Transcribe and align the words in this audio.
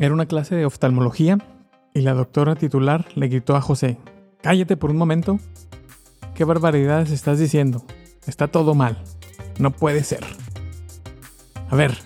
Era 0.00 0.14
una 0.14 0.24
clase 0.24 0.54
de 0.54 0.64
oftalmología 0.64 1.36
y 1.92 2.00
la 2.00 2.14
doctora 2.14 2.56
titular 2.56 3.04
le 3.16 3.28
gritó 3.28 3.54
a 3.54 3.60
José, 3.60 3.98
Cállate 4.40 4.78
por 4.78 4.90
un 4.90 4.96
momento. 4.96 5.38
¿Qué 6.34 6.44
barbaridades 6.44 7.10
estás 7.10 7.38
diciendo? 7.38 7.84
Está 8.26 8.48
todo 8.48 8.74
mal. 8.74 8.96
No 9.58 9.72
puede 9.72 10.02
ser. 10.02 10.24
A 11.68 11.76
ver, 11.76 11.98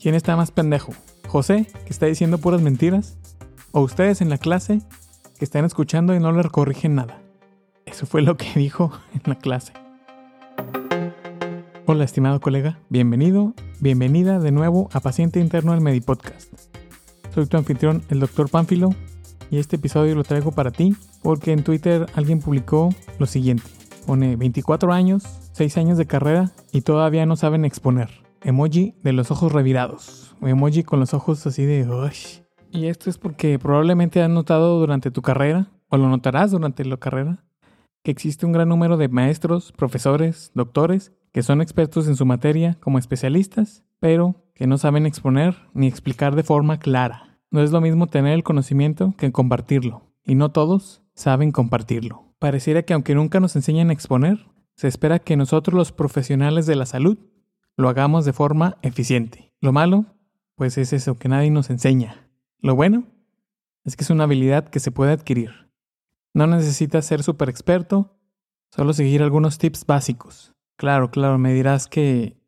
¿quién 0.00 0.14
está 0.14 0.36
más 0.36 0.52
pendejo? 0.52 0.92
¿José, 1.26 1.66
que 1.84 1.90
está 1.90 2.06
diciendo 2.06 2.38
puras 2.38 2.62
mentiras? 2.62 3.18
¿O 3.72 3.80
ustedes 3.80 4.20
en 4.20 4.28
la 4.28 4.38
clase, 4.38 4.80
que 5.40 5.44
están 5.44 5.64
escuchando 5.64 6.14
y 6.14 6.20
no 6.20 6.30
le 6.30 6.48
corrigen 6.50 6.94
nada? 6.94 7.20
Eso 7.84 8.06
fue 8.06 8.22
lo 8.22 8.36
que 8.36 8.46
dijo 8.54 8.92
en 9.12 9.22
la 9.24 9.34
clase. 9.34 9.72
Hola, 11.84 12.04
estimado 12.04 12.40
colega, 12.40 12.78
bienvenido, 12.90 13.54
bienvenida 13.80 14.38
de 14.38 14.52
nuevo 14.52 14.88
a 14.92 15.00
Paciente 15.00 15.40
Interno 15.40 15.72
del 15.72 15.80
Medipodcast. 15.80 16.61
Soy 17.34 17.46
tu 17.46 17.56
anfitrión, 17.56 18.02
el 18.10 18.20
Dr. 18.20 18.50
Pánfilo, 18.50 18.90
y 19.50 19.58
este 19.58 19.76
episodio 19.76 20.14
lo 20.14 20.22
traigo 20.22 20.52
para 20.52 20.70
ti 20.70 20.94
porque 21.22 21.52
en 21.52 21.64
Twitter 21.64 22.04
alguien 22.14 22.40
publicó 22.40 22.90
lo 23.18 23.24
siguiente. 23.24 23.64
Pone 24.06 24.36
24 24.36 24.92
años, 24.92 25.24
6 25.52 25.78
años 25.78 25.96
de 25.96 26.06
carrera 26.06 26.52
y 26.72 26.82
todavía 26.82 27.24
no 27.24 27.36
saben 27.36 27.64
exponer. 27.64 28.10
Emoji 28.42 28.96
de 29.02 29.14
los 29.14 29.30
ojos 29.30 29.50
revirados. 29.50 30.36
Emoji 30.42 30.82
con 30.82 31.00
los 31.00 31.14
ojos 31.14 31.46
así 31.46 31.64
de... 31.64 31.86
Y 32.70 32.86
esto 32.86 33.08
es 33.08 33.16
porque 33.16 33.58
probablemente 33.58 34.22
has 34.22 34.30
notado 34.30 34.78
durante 34.78 35.10
tu 35.10 35.22
carrera, 35.22 35.70
o 35.88 35.96
lo 35.96 36.08
notarás 36.08 36.50
durante 36.50 36.84
la 36.84 36.98
carrera, 36.98 37.44
que 38.02 38.10
existe 38.10 38.44
un 38.44 38.52
gran 38.52 38.68
número 38.68 38.98
de 38.98 39.08
maestros, 39.08 39.72
profesores, 39.72 40.50
doctores, 40.54 41.12
que 41.32 41.42
son 41.42 41.62
expertos 41.62 42.08
en 42.08 42.16
su 42.16 42.26
materia 42.26 42.76
como 42.80 42.98
especialistas, 42.98 43.84
pero 44.00 44.41
que 44.54 44.66
no 44.66 44.78
saben 44.78 45.06
exponer 45.06 45.56
ni 45.74 45.86
explicar 45.86 46.36
de 46.36 46.42
forma 46.42 46.78
clara. 46.78 47.38
No 47.50 47.62
es 47.62 47.70
lo 47.70 47.80
mismo 47.80 48.06
tener 48.06 48.32
el 48.32 48.44
conocimiento 48.44 49.14
que 49.16 49.32
compartirlo, 49.32 50.12
y 50.24 50.34
no 50.34 50.50
todos 50.50 51.02
saben 51.14 51.52
compartirlo. 51.52 52.34
Pareciera 52.38 52.82
que 52.82 52.94
aunque 52.94 53.14
nunca 53.14 53.40
nos 53.40 53.56
enseñan 53.56 53.90
a 53.90 53.92
exponer, 53.92 54.46
se 54.74 54.88
espera 54.88 55.18
que 55.18 55.36
nosotros 55.36 55.76
los 55.76 55.92
profesionales 55.92 56.66
de 56.66 56.76
la 56.76 56.86
salud 56.86 57.18
lo 57.76 57.88
hagamos 57.88 58.24
de 58.24 58.32
forma 58.32 58.78
eficiente. 58.82 59.52
Lo 59.60 59.72
malo, 59.72 60.06
pues 60.56 60.78
es 60.78 60.92
eso, 60.92 61.18
que 61.18 61.28
nadie 61.28 61.50
nos 61.50 61.70
enseña. 61.70 62.28
Lo 62.58 62.74
bueno, 62.74 63.04
es 63.84 63.96
que 63.96 64.04
es 64.04 64.10
una 64.10 64.24
habilidad 64.24 64.68
que 64.68 64.80
se 64.80 64.90
puede 64.90 65.12
adquirir. 65.12 65.70
No 66.34 66.46
necesitas 66.46 67.04
ser 67.04 67.22
súper 67.22 67.48
experto, 67.48 68.16
solo 68.70 68.92
seguir 68.92 69.22
algunos 69.22 69.58
tips 69.58 69.84
básicos. 69.86 70.54
Claro, 70.76 71.10
claro, 71.10 71.38
me 71.38 71.52
dirás 71.52 71.86
que 71.86 72.40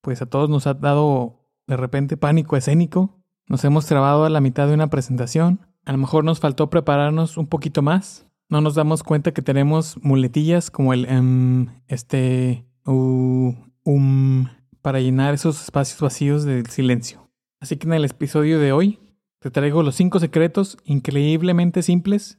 pues 0.00 0.22
a 0.22 0.26
todos 0.26 0.50
nos 0.50 0.66
ha 0.66 0.74
dado 0.74 1.37
de 1.68 1.76
repente 1.76 2.16
pánico 2.16 2.56
escénico, 2.56 3.22
nos 3.46 3.64
hemos 3.64 3.86
trabado 3.86 4.24
a 4.24 4.30
la 4.30 4.40
mitad 4.40 4.66
de 4.66 4.74
una 4.74 4.88
presentación, 4.88 5.60
a 5.84 5.92
lo 5.92 5.98
mejor 5.98 6.24
nos 6.24 6.40
faltó 6.40 6.68
prepararnos 6.68 7.36
un 7.36 7.46
poquito 7.46 7.82
más, 7.82 8.26
no 8.48 8.60
nos 8.60 8.74
damos 8.74 9.02
cuenta 9.02 9.32
que 9.32 9.42
tenemos 9.42 9.96
muletillas 10.02 10.70
como 10.70 10.92
el 10.92 11.04
em, 11.04 11.68
este 11.86 12.66
um 12.84 14.46
para 14.82 15.00
llenar 15.00 15.34
esos 15.34 15.62
espacios 15.62 16.00
vacíos 16.00 16.44
del 16.44 16.66
silencio. 16.66 17.30
Así 17.60 17.76
que 17.76 17.86
en 17.86 17.92
el 17.92 18.04
episodio 18.04 18.58
de 18.58 18.72
hoy 18.72 18.98
te 19.40 19.50
traigo 19.50 19.82
los 19.82 19.94
cinco 19.94 20.18
secretos 20.20 20.78
increíblemente 20.84 21.82
simples 21.82 22.38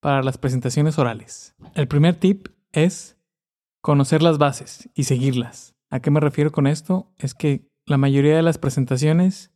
para 0.00 0.22
las 0.22 0.38
presentaciones 0.38 0.98
orales. 0.98 1.54
El 1.74 1.88
primer 1.88 2.16
tip 2.16 2.48
es 2.72 3.16
conocer 3.80 4.22
las 4.22 4.38
bases 4.38 4.88
y 4.94 5.04
seguirlas. 5.04 5.74
¿A 5.90 6.00
qué 6.00 6.10
me 6.10 6.20
refiero 6.20 6.52
con 6.52 6.66
esto? 6.66 7.12
Es 7.18 7.34
que 7.34 7.68
la 7.86 7.98
mayoría 7.98 8.36
de 8.36 8.42
las 8.42 8.58
presentaciones 8.58 9.52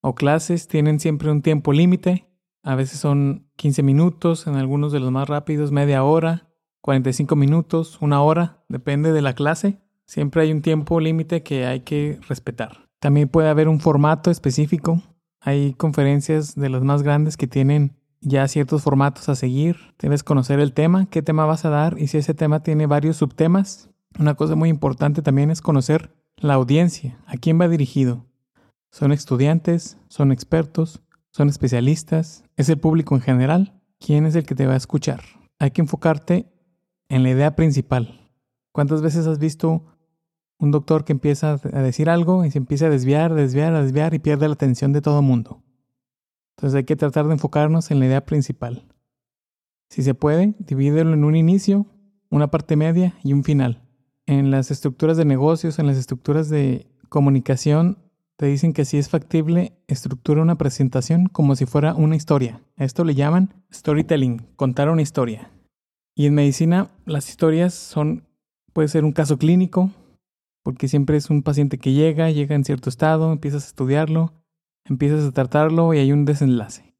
o 0.00 0.14
clases 0.14 0.68
tienen 0.68 1.00
siempre 1.00 1.30
un 1.30 1.42
tiempo 1.42 1.72
límite. 1.72 2.26
A 2.62 2.74
veces 2.74 3.00
son 3.00 3.48
15 3.56 3.82
minutos, 3.82 4.46
en 4.46 4.54
algunos 4.56 4.92
de 4.92 5.00
los 5.00 5.10
más 5.10 5.28
rápidos 5.28 5.72
media 5.72 6.04
hora, 6.04 6.50
45 6.82 7.36
minutos, 7.36 7.98
una 8.00 8.22
hora, 8.22 8.62
depende 8.68 9.12
de 9.12 9.22
la 9.22 9.34
clase. 9.34 9.80
Siempre 10.06 10.42
hay 10.42 10.52
un 10.52 10.62
tiempo 10.62 11.00
límite 11.00 11.42
que 11.42 11.66
hay 11.66 11.80
que 11.80 12.18
respetar. 12.28 12.88
También 12.98 13.28
puede 13.28 13.48
haber 13.48 13.68
un 13.68 13.80
formato 13.80 14.30
específico. 14.30 15.02
Hay 15.40 15.74
conferencias 15.74 16.54
de 16.54 16.68
las 16.68 16.82
más 16.82 17.02
grandes 17.02 17.36
que 17.36 17.46
tienen 17.46 17.96
ya 18.20 18.46
ciertos 18.48 18.82
formatos 18.82 19.28
a 19.28 19.34
seguir. 19.34 19.76
Debes 19.98 20.22
conocer 20.22 20.60
el 20.60 20.72
tema, 20.72 21.06
qué 21.06 21.22
tema 21.22 21.46
vas 21.46 21.64
a 21.64 21.70
dar 21.70 21.98
y 21.98 22.08
si 22.08 22.18
ese 22.18 22.34
tema 22.34 22.62
tiene 22.62 22.86
varios 22.86 23.16
subtemas. 23.16 23.88
Una 24.18 24.34
cosa 24.34 24.54
muy 24.54 24.68
importante 24.68 25.22
también 25.22 25.50
es 25.50 25.62
conocer 25.62 26.10
la 26.40 26.54
audiencia, 26.54 27.18
a 27.26 27.36
quién 27.36 27.60
va 27.60 27.68
dirigido. 27.68 28.26
¿Son 28.90 29.12
estudiantes? 29.12 29.98
¿Son 30.08 30.32
expertos? 30.32 31.02
¿Son 31.32 31.48
especialistas? 31.48 32.44
¿Es 32.56 32.68
el 32.68 32.78
público 32.78 33.14
en 33.14 33.20
general? 33.20 33.80
¿Quién 33.98 34.26
es 34.26 34.34
el 34.34 34.46
que 34.46 34.54
te 34.54 34.66
va 34.66 34.74
a 34.74 34.78
escuchar? 34.78 35.20
Hay 35.58 35.70
que 35.70 35.82
enfocarte 35.82 36.50
en 37.08 37.22
la 37.22 37.30
idea 37.30 37.54
principal. 37.54 38.30
¿Cuántas 38.72 39.02
veces 39.02 39.26
has 39.26 39.38
visto 39.38 39.84
un 40.58 40.70
doctor 40.70 41.04
que 41.04 41.12
empieza 41.12 41.60
a 41.72 41.82
decir 41.82 42.08
algo 42.08 42.44
y 42.44 42.50
se 42.50 42.58
empieza 42.58 42.86
a 42.86 42.90
desviar, 42.90 43.34
desviar, 43.34 43.74
a 43.74 43.82
desviar 43.82 44.14
y 44.14 44.18
pierde 44.18 44.48
la 44.48 44.54
atención 44.54 44.92
de 44.92 45.02
todo 45.02 45.20
el 45.20 45.26
mundo? 45.26 45.62
Entonces 46.56 46.76
hay 46.76 46.84
que 46.84 46.96
tratar 46.96 47.26
de 47.26 47.34
enfocarnos 47.34 47.90
en 47.90 48.00
la 48.00 48.06
idea 48.06 48.24
principal. 48.24 48.86
Si 49.90 50.02
se 50.02 50.14
puede, 50.14 50.54
divídelo 50.58 51.12
en 51.12 51.24
un 51.24 51.36
inicio, 51.36 51.86
una 52.30 52.50
parte 52.50 52.76
media 52.76 53.14
y 53.22 53.32
un 53.32 53.44
final. 53.44 53.82
En 54.30 54.52
las 54.52 54.70
estructuras 54.70 55.16
de 55.16 55.24
negocios, 55.24 55.80
en 55.80 55.88
las 55.88 55.96
estructuras 55.96 56.48
de 56.48 56.86
comunicación, 57.08 57.98
te 58.36 58.46
dicen 58.46 58.72
que 58.72 58.84
si 58.84 58.96
es 58.96 59.08
factible, 59.08 59.72
estructura 59.88 60.40
una 60.40 60.54
presentación 60.54 61.26
como 61.26 61.56
si 61.56 61.66
fuera 61.66 61.94
una 61.96 62.14
historia. 62.14 62.62
A 62.76 62.84
esto 62.84 63.02
le 63.02 63.16
llaman 63.16 63.52
storytelling, 63.72 64.46
contar 64.54 64.88
una 64.88 65.02
historia. 65.02 65.50
Y 66.14 66.26
en 66.26 66.34
medicina, 66.34 66.92
las 67.06 67.28
historias 67.28 67.74
son, 67.74 68.28
puede 68.72 68.86
ser 68.86 69.04
un 69.04 69.10
caso 69.10 69.36
clínico, 69.36 69.90
porque 70.62 70.86
siempre 70.86 71.16
es 71.16 71.28
un 71.28 71.42
paciente 71.42 71.78
que 71.78 71.92
llega, 71.92 72.30
llega 72.30 72.54
en 72.54 72.62
cierto 72.62 72.88
estado, 72.88 73.32
empiezas 73.32 73.64
a 73.64 73.66
estudiarlo, 73.66 74.32
empiezas 74.84 75.24
a 75.24 75.32
tratarlo 75.32 75.92
y 75.92 75.98
hay 75.98 76.12
un 76.12 76.24
desenlace. 76.24 76.94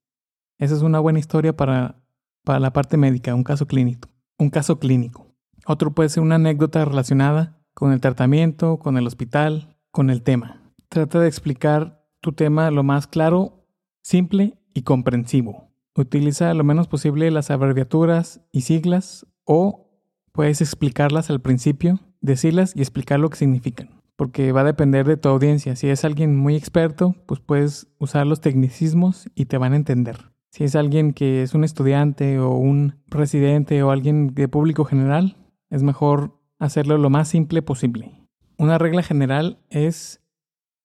Esa 0.59 0.75
es 0.75 0.83
una 0.83 0.99
buena 0.99 1.21
historia 1.21 1.57
para, 1.57 2.03
para 2.43 2.59
la 2.59 2.73
parte 2.73 2.97
médica, 2.97 3.37
un 3.37 3.45
caso 3.45 3.69
clínico. 3.69 4.09
Un 4.37 4.51
caso 4.51 4.81
clínico. 4.81 5.30
Otro 5.73 5.93
puede 5.93 6.09
ser 6.09 6.25
una 6.25 6.35
anécdota 6.35 6.85
relacionada 6.85 7.63
con 7.75 7.93
el 7.93 8.01
tratamiento, 8.01 8.81
con 8.81 8.97
el 8.97 9.07
hospital, 9.07 9.77
con 9.93 10.11
el 10.11 10.25
tema. 10.25 10.75
Trata 10.89 11.21
de 11.21 11.29
explicar 11.29 12.05
tu 12.21 12.33
tema 12.33 12.73
lo 12.73 12.83
más 12.83 13.07
claro, 13.07 13.69
simple 14.03 14.59
y 14.75 14.83
comprensivo. 14.83 15.71
Utiliza 15.95 16.53
lo 16.55 16.65
menos 16.65 16.89
posible 16.89 17.31
las 17.31 17.53
abreviaturas 17.53 18.41
y 18.51 18.63
siglas 18.63 19.29
o 19.45 19.93
puedes 20.33 20.61
explicarlas 20.61 21.31
al 21.31 21.41
principio, 21.41 22.01
decirlas 22.21 22.75
y 22.75 22.81
explicar 22.81 23.21
lo 23.21 23.31
que 23.31 23.37
significan 23.37 23.91
porque 24.17 24.51
va 24.51 24.63
a 24.63 24.65
depender 24.65 25.07
de 25.07 25.19
tu 25.19 25.29
audiencia. 25.29 25.77
Si 25.77 25.89
es 25.89 26.05
alguien 26.05 26.37
muy 26.37 26.57
experto, 26.57 27.15
pues 27.27 27.39
puedes 27.39 27.87
usar 27.99 28.27
los 28.27 28.41
tecnicismos 28.41 29.31
y 29.37 29.45
te 29.45 29.57
van 29.57 29.73
a 29.73 29.77
entender. 29.77 30.33
Si 30.51 30.65
es 30.65 30.75
alguien 30.75 31.13
que 31.13 31.43
es 31.43 31.55
un 31.55 31.63
estudiante 31.63 32.41
o 32.41 32.51
un 32.57 32.97
residente 33.07 33.85
o 33.85 33.93
alguien 33.93 34.35
de 34.35 34.49
público 34.49 34.85
general, 34.85 35.37
es 35.71 35.83
mejor 35.83 36.39
hacerlo 36.59 36.99
lo 36.99 37.11
más 37.11 37.29
simple 37.29 37.63
posible. 37.63 38.13
Una 38.59 38.79
regla 38.79 39.03
general 39.03 39.59
es 39.71 40.23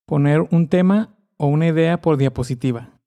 poner 0.06 0.46
un 0.50 0.68
tema 0.68 1.18
o 1.36 1.48
una 1.48 1.66
idea 1.66 2.00
por 2.00 2.16
diapositiva, 2.16 3.00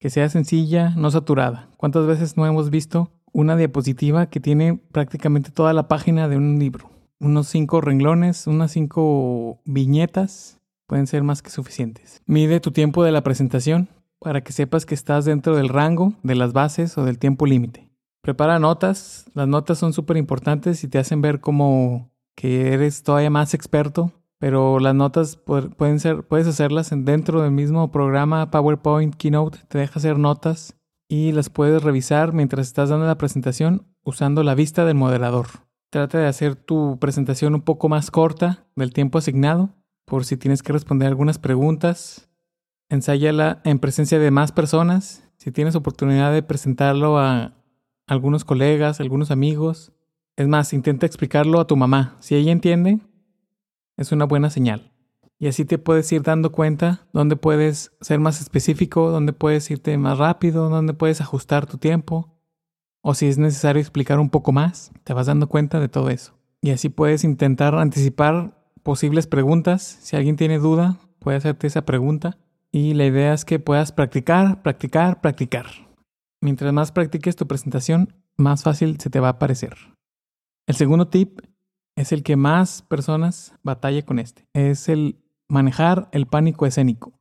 que 0.00 0.08
sea 0.08 0.28
sencilla, 0.28 0.94
no 0.96 1.10
saturada. 1.10 1.68
¿Cuántas 1.76 2.06
veces 2.06 2.36
no 2.36 2.46
hemos 2.46 2.70
visto 2.70 3.12
una 3.32 3.56
diapositiva 3.56 4.26
que 4.26 4.40
tiene 4.40 4.80
prácticamente 4.92 5.50
toda 5.50 5.74
la 5.74 5.88
página 5.88 6.28
de 6.28 6.36
un 6.38 6.58
libro? 6.58 6.96
unos 7.20 7.48
cinco 7.48 7.80
renglones, 7.80 8.46
unas 8.46 8.72
cinco 8.72 9.60
viñetas 9.64 10.60
pueden 10.86 11.06
ser 11.06 11.22
más 11.22 11.42
que 11.42 11.50
suficientes. 11.50 12.22
Mide 12.26 12.60
tu 12.60 12.70
tiempo 12.70 13.04
de 13.04 13.12
la 13.12 13.22
presentación 13.22 13.88
para 14.18 14.42
que 14.42 14.52
sepas 14.52 14.86
que 14.86 14.94
estás 14.94 15.24
dentro 15.24 15.56
del 15.56 15.68
rango 15.68 16.14
de 16.22 16.34
las 16.34 16.52
bases 16.52 16.96
o 16.98 17.04
del 17.04 17.18
tiempo 17.18 17.46
límite. 17.46 17.85
Prepara 18.26 18.58
notas. 18.58 19.30
Las 19.34 19.46
notas 19.46 19.78
son 19.78 19.92
súper 19.92 20.16
importantes 20.16 20.82
y 20.82 20.88
te 20.88 20.98
hacen 20.98 21.20
ver 21.20 21.40
como 21.40 22.10
que 22.34 22.72
eres 22.72 23.04
todavía 23.04 23.30
más 23.30 23.54
experto, 23.54 24.10
pero 24.40 24.80
las 24.80 24.96
notas 24.96 25.36
pueden 25.36 26.00
ser, 26.00 26.24
puedes 26.24 26.48
hacerlas 26.48 26.90
dentro 26.92 27.42
del 27.42 27.52
mismo 27.52 27.92
programa 27.92 28.50
PowerPoint 28.50 29.14
Keynote. 29.14 29.60
Te 29.68 29.78
deja 29.78 30.00
hacer 30.00 30.18
notas 30.18 30.76
y 31.08 31.30
las 31.30 31.50
puedes 31.50 31.84
revisar 31.84 32.32
mientras 32.32 32.66
estás 32.66 32.88
dando 32.88 33.06
la 33.06 33.16
presentación 33.16 33.86
usando 34.02 34.42
la 34.42 34.56
vista 34.56 34.84
del 34.84 34.96
moderador. 34.96 35.46
Trata 35.90 36.18
de 36.18 36.26
hacer 36.26 36.56
tu 36.56 36.98
presentación 36.98 37.54
un 37.54 37.62
poco 37.62 37.88
más 37.88 38.10
corta 38.10 38.66
del 38.74 38.92
tiempo 38.92 39.18
asignado, 39.18 39.70
por 40.04 40.24
si 40.24 40.36
tienes 40.36 40.64
que 40.64 40.72
responder 40.72 41.06
algunas 41.06 41.38
preguntas. 41.38 42.28
Ensáyala 42.88 43.60
en 43.62 43.78
presencia 43.78 44.18
de 44.18 44.32
más 44.32 44.50
personas. 44.50 45.22
Si 45.36 45.52
tienes 45.52 45.76
oportunidad 45.76 46.32
de 46.32 46.42
presentarlo 46.42 47.20
a 47.20 47.52
algunos 48.06 48.44
colegas, 48.44 49.00
algunos 49.00 49.30
amigos. 49.30 49.92
Es 50.36 50.48
más, 50.48 50.72
intenta 50.72 51.06
explicarlo 51.06 51.60
a 51.60 51.66
tu 51.66 51.76
mamá. 51.76 52.16
Si 52.20 52.34
ella 52.34 52.52
entiende, 52.52 53.00
es 53.96 54.12
una 54.12 54.24
buena 54.24 54.50
señal. 54.50 54.92
Y 55.38 55.48
así 55.48 55.64
te 55.64 55.78
puedes 55.78 56.10
ir 56.12 56.22
dando 56.22 56.50
cuenta 56.50 57.06
dónde 57.12 57.36
puedes 57.36 57.92
ser 58.00 58.20
más 58.20 58.40
específico, 58.40 59.10
dónde 59.10 59.32
puedes 59.32 59.70
irte 59.70 59.96
más 59.98 60.18
rápido, 60.18 60.70
dónde 60.70 60.94
puedes 60.94 61.20
ajustar 61.20 61.66
tu 61.66 61.76
tiempo. 61.76 62.34
O 63.02 63.14
si 63.14 63.26
es 63.26 63.38
necesario 63.38 63.80
explicar 63.80 64.18
un 64.18 64.30
poco 64.30 64.52
más, 64.52 64.92
te 65.04 65.12
vas 65.12 65.26
dando 65.26 65.48
cuenta 65.48 65.78
de 65.78 65.88
todo 65.88 66.08
eso. 66.08 66.34
Y 66.62 66.70
así 66.70 66.88
puedes 66.88 67.22
intentar 67.22 67.74
anticipar 67.74 68.56
posibles 68.82 69.26
preguntas. 69.26 69.98
Si 70.00 70.16
alguien 70.16 70.36
tiene 70.36 70.58
duda, 70.58 70.98
puede 71.18 71.36
hacerte 71.36 71.66
esa 71.66 71.84
pregunta. 71.84 72.38
Y 72.72 72.94
la 72.94 73.04
idea 73.04 73.34
es 73.34 73.44
que 73.44 73.58
puedas 73.58 73.92
practicar, 73.92 74.62
practicar, 74.62 75.20
practicar. 75.20 75.85
Mientras 76.46 76.72
más 76.72 76.92
practiques 76.92 77.34
tu 77.34 77.48
presentación, 77.48 78.14
más 78.36 78.62
fácil 78.62 79.00
se 79.00 79.10
te 79.10 79.18
va 79.18 79.30
a 79.30 79.38
parecer. 79.40 79.74
El 80.68 80.76
segundo 80.76 81.08
tip 81.08 81.40
es 81.96 82.12
el 82.12 82.22
que 82.22 82.36
más 82.36 82.82
personas 82.82 83.56
batalla 83.64 84.02
con 84.02 84.20
este. 84.20 84.46
Es 84.52 84.88
el 84.88 85.18
manejar 85.48 86.08
el 86.12 86.26
pánico 86.26 86.64
escénico. 86.64 87.18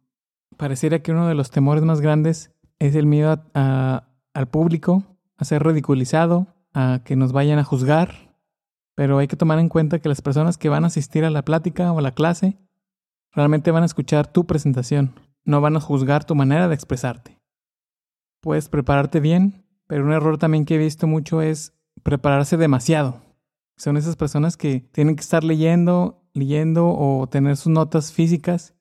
Pareciera 0.58 1.00
que 1.00 1.12
uno 1.12 1.28
de 1.28 1.34
los 1.34 1.50
temores 1.50 1.84
más 1.84 2.02
grandes 2.02 2.52
es 2.78 2.94
el 2.94 3.08
miedo 3.08 3.44
al 3.56 4.48
público, 4.52 5.18
a 5.38 5.44
ser 5.44 5.64
ridiculizado, 5.64 6.46
a 6.76 7.02
que 7.04 7.16
nos 7.16 7.32
vayan 7.32 7.58
a 7.58 7.64
juzgar, 7.64 8.38
pero 8.94 9.18
hay 9.18 9.28
que 9.28 9.38
tomar 9.38 9.58
en 9.58 9.70
cuenta 9.70 9.98
que 9.98 10.08
las 10.08 10.22
personas 10.22 10.60
que 10.60 10.70
van 10.70 10.84
a 10.84 10.88
asistir 10.88 11.26
a 11.26 11.32
la 11.32 11.44
plática 11.44 11.92
o 11.92 11.98
a 11.98 12.04
la 12.04 12.14
clase 12.14 12.60
realmente 13.32 13.72
van 13.72 13.82
a 13.82 13.88
escuchar 13.88 14.32
tu 14.32 14.46
presentación, 14.46 15.16
no 15.46 15.62
van 15.62 15.78
a 15.78 15.82
juzgar 15.82 16.26
tu 16.26 16.36
manera 16.36 16.68
de 16.68 16.76
expresarte. 16.76 17.40
Puedes 18.46 18.70
prepararte 18.70 19.20
bien, 19.20 19.66
pero 19.88 20.06
un 20.06 20.12
error 20.12 20.38
también 20.38 20.66
que 20.66 20.76
he 20.76 20.78
visto 20.78 21.08
mucho 21.08 21.42
es 21.42 21.74
prepararse 22.04 22.58
demasiado. 22.58 23.24
Son 23.76 23.98
esas 23.98 24.16
personas 24.16 24.56
que 24.56 24.82
tienen 24.92 25.16
que 25.16 25.22
estar 25.22 25.44
leyendo, 25.44 26.22
leyendo 26.36 26.90
o 26.90 27.26
tener 27.28 27.58
sus 27.58 27.72
notas 27.72 28.14
físicas 28.14 28.76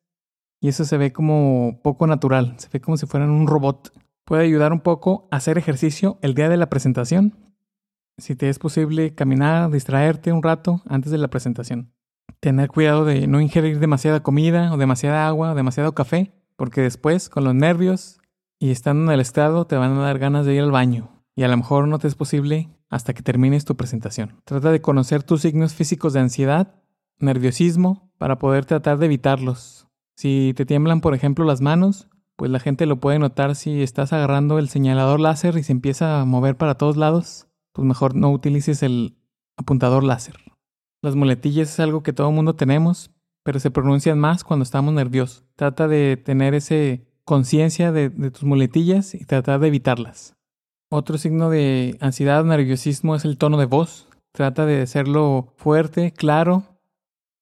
y 0.61 0.69
eso 0.69 0.85
se 0.85 0.99
ve 0.99 1.15
como 1.15 1.81
poco 1.83 2.07
natural, 2.07 2.57
se 2.59 2.69
ve 2.71 2.83
como 2.83 2.99
si 2.99 3.07
fueran 3.07 3.31
un 3.31 3.47
robot. 3.47 3.91
Puede 4.27 4.45
ayudar 4.45 4.75
un 4.75 4.81
poco 4.81 5.29
a 5.31 5.37
hacer 5.37 5.57
ejercicio 5.57 6.19
el 6.21 6.35
día 6.35 6.51
de 6.51 6.59
la 6.59 6.69
presentación. 6.69 7.55
Si 8.19 8.37
te 8.37 8.51
es 8.51 8.59
posible 8.59 9.15
caminar, 9.15 9.71
distraerte 9.71 10.31
un 10.31 10.43
rato 10.43 10.83
antes 10.87 11.11
de 11.11 11.17
la 11.17 11.29
presentación. 11.29 11.91
Tener 12.41 12.69
cuidado 12.69 13.07
de 13.07 13.27
no 13.27 13.41
ingerir 13.41 13.81
demasiada 13.81 14.23
comida 14.23 14.75
o 14.75 14.77
demasiada 14.77 15.27
agua 15.27 15.53
o 15.53 15.55
demasiado 15.55 15.95
café, 15.95 16.35
porque 16.55 16.83
después 16.83 17.31
con 17.31 17.45
los 17.45 17.55
nervios 17.55 18.21
y 18.65 18.71
estando 18.71 19.05
en 19.05 19.11
el 19.11 19.21
estado 19.21 19.67
te 19.67 19.77
van 19.77 19.93
a 19.93 20.01
dar 20.01 20.19
ganas 20.19 20.47
de 20.47 20.55
ir 20.55 20.63
al 20.63 20.71
baño 20.71 21.23
y 21.37 21.43
a 21.43 21.49
lo 21.49 21.57
mejor 21.59 21.87
no 21.87 21.99
te 21.99 22.09
es 22.09 22.15
posible 22.15 22.71
hasta 22.89 23.13
que 23.13 23.23
termines 23.23 23.67
tu 23.67 23.77
presentación. 23.77 24.41
Trata 24.47 24.71
de 24.71 24.81
conocer 24.81 25.23
tus 25.23 25.43
signos 25.43 25.75
físicos 25.75 26.15
de 26.15 26.21
ansiedad, 26.21 26.75
nerviosismo, 27.19 28.11
para 28.17 28.39
poder 28.39 28.65
tratar 28.65 28.97
de 28.97 29.05
evitarlos. 29.05 29.87
Si 30.17 30.55
te 30.57 30.65
tiemblan, 30.65 31.03
por 31.03 31.15
ejemplo, 31.15 31.45
las 31.45 31.61
manos, 31.61 32.09
pues 32.37 32.51
la 32.51 32.59
gente 32.59 32.87
lo 32.87 33.01
puede 33.01 33.19
notar 33.19 33.55
si 33.55 33.83
estás 33.83 34.15
agarrando 34.15 34.59
el 34.59 34.71
señalador 34.71 35.21
láser 35.21 35.59
y 35.59 35.63
se 35.63 35.73
empieza 35.73 36.23
a 36.23 36.25
mover 36.25 36.57
para 36.57 36.79
todos 36.79 36.97
lados, 36.97 37.49
pues 37.75 37.87
mejor 37.87 38.15
no 38.15 38.33
utilices 38.33 38.83
el 38.83 39.19
apuntador 39.59 40.05
láser. 40.05 40.37
Las 41.03 41.17
muletillas 41.17 41.69
es 41.69 41.81
algo 41.81 42.03
que 42.03 42.15
todo 42.15 42.33
mundo 42.33 42.57
tenemos, 42.57 43.11
pero 43.43 43.61
se 43.61 43.71
pronuncian 43.71 44.19
más 44.19 44.43
cuando 44.43 44.63
estamos 44.63 44.95
nerviosos. 44.95 45.45
Trata 45.55 45.87
de 45.87 46.17
tener 46.17 46.55
ese 46.55 47.13
conciencia 47.25 47.93
de, 47.93 48.11
tus 48.31 48.45
muletillas 48.45 49.15
y 49.15 49.25
tratar 49.25 49.61
de 49.61 49.69
evitarlas. 49.69 50.37
Otro 50.91 51.19
signo 51.19 51.51
de 51.51 51.97
ansiedad 52.01 52.45
nerviosismo 52.45 53.17
es 53.17 53.25
el 53.25 53.39
tono 53.39 53.57
de 53.57 53.67
voz. 53.67 54.09
Trata 54.33 54.67
de 54.67 54.83
hacerlo 54.83 55.53
fuerte, 55.57 56.13
claro 56.13 56.65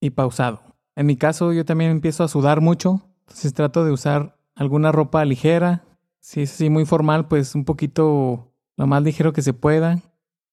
y 0.00 0.10
pausado. 0.10 0.62
En 0.94 1.06
mi 1.06 1.16
caso 1.16 1.52
yo 1.52 1.64
también 1.64 1.90
empiezo 1.90 2.24
a 2.24 2.28
sudar 2.28 2.60
mucho, 2.60 3.02
entonces 3.20 3.54
trato 3.54 3.84
de 3.84 3.92
usar 3.92 4.36
alguna 4.54 4.92
ropa 4.92 5.24
ligera. 5.24 5.84
Si 6.20 6.42
es 6.42 6.52
así 6.52 6.70
muy 6.70 6.84
formal, 6.84 7.28
pues 7.28 7.54
un 7.54 7.64
poquito 7.64 8.52
lo 8.76 8.86
más 8.86 9.02
ligero 9.02 9.32
que 9.32 9.42
se 9.42 9.54
pueda, 9.54 10.00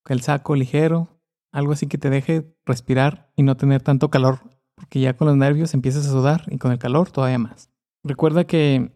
el 0.08 0.22
saco 0.22 0.56
ligero, 0.56 1.08
algo 1.52 1.74
así 1.74 1.88
que 1.88 1.98
te 1.98 2.10
deje 2.10 2.56
respirar 2.66 3.32
y 3.36 3.44
no 3.44 3.56
tener 3.58 3.82
tanto 3.82 4.10
calor, 4.10 4.40
porque 4.76 5.00
ya 5.00 5.16
con 5.16 5.28
los 5.28 5.38
nervios 5.38 5.74
empiezas 5.74 6.08
a 6.08 6.12
sudar 6.12 6.46
y 6.48 6.58
con 6.58 6.72
el 6.72 6.80
calor 6.80 7.12
todavía 7.12 7.40
más. 7.40 7.70
Recuerda 8.04 8.46
que 8.46 8.92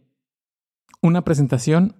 una 1.03 1.23
presentación 1.23 1.95